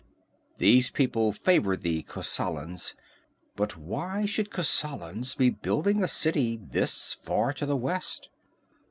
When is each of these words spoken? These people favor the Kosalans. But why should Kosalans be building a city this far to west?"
These 0.57 0.89
people 0.89 1.31
favor 1.31 1.77
the 1.77 2.01
Kosalans. 2.01 2.95
But 3.55 3.77
why 3.77 4.25
should 4.25 4.49
Kosalans 4.49 5.35
be 5.37 5.51
building 5.51 6.01
a 6.01 6.07
city 6.07 6.57
this 6.57 7.13
far 7.13 7.53
to 7.53 7.75
west?" 7.75 8.29